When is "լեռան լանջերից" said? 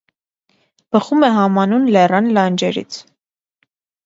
1.97-2.99